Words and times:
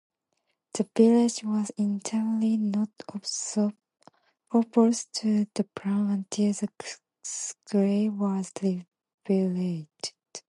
The 0.73 0.89
village 0.97 1.43
was 1.43 1.69
initially 1.77 2.57
not 2.57 2.89
opposed 4.49 5.13
to 5.13 5.45
the 5.53 5.63
plan 5.75 6.09
until 6.09 6.53
the 6.53 6.69
scale 7.21 8.09
was 8.09 8.51
revealed. 8.63 9.87